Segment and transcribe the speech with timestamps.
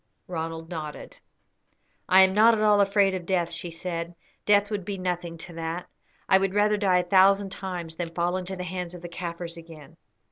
[0.25, 1.17] Ronald nodded.
[2.09, 4.15] "I am not at all afraid of death," she said;
[4.47, 5.85] "death would be nothing to that.
[6.27, 9.57] I would rather die a thousand times than fall into the hands of the Kaffirs
[9.57, 9.97] again."